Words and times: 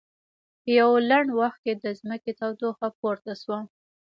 په 0.61 0.69
یوه 0.79 0.97
لنډ 1.09 1.29
وخت 1.41 1.59
کې 1.65 1.73
د 1.83 1.85
ځمکې 1.99 2.31
تودوخه 2.39 2.87
پورته 2.99 3.33
شوه. 3.41 3.59